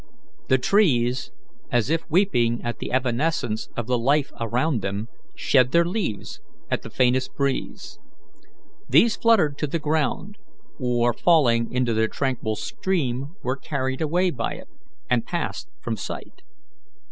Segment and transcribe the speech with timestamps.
[0.49, 1.29] The trees,
[1.71, 6.81] as if weeping at the evanescence of the life around them, shed their leaves at
[6.81, 7.99] the faintest breeze.
[8.89, 10.39] These fluttered to the ground,
[10.79, 14.69] or, falling into the tranquil stream, were carried away by it,
[15.07, 16.41] and passed from sight.